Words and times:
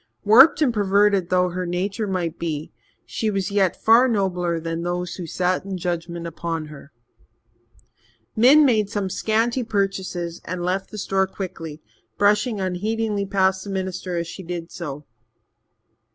Warped 0.25 0.63
and 0.63 0.73
perverted 0.73 1.29
though 1.29 1.49
her 1.49 1.67
nature 1.67 2.07
might 2.07 2.39
be, 2.39 2.71
she 3.05 3.29
was 3.29 3.51
yet 3.51 3.79
far 3.83 4.07
nobler 4.07 4.59
than 4.59 4.81
those 4.81 5.17
who 5.17 5.27
sat 5.27 5.63
in 5.63 5.77
judgement 5.77 6.25
upon 6.25 6.65
her. 6.73 6.91
Min 8.35 8.65
made 8.65 8.89
some 8.89 9.11
scanty 9.11 9.63
purchases 9.63 10.41
and 10.43 10.63
left 10.65 10.89
the 10.89 10.97
store 10.97 11.27
quickly, 11.27 11.83
brushing 12.17 12.59
unheedingly 12.59 13.27
past 13.27 13.63
the 13.63 13.69
minister 13.69 14.17
as 14.17 14.25
she 14.25 14.41
did 14.41 14.71
so. 14.71 15.05